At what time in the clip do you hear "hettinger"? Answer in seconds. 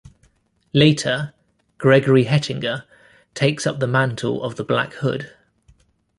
2.25-2.85